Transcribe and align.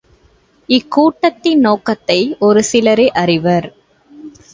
இக்கூட்டத்தின் 0.69 1.59
நோக்கத்தை 1.59 2.17
ஒரு 2.39 2.63
சிலரே 2.63 3.07
அறிவர். 3.15 3.67